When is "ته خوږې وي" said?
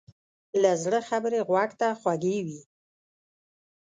1.79-2.61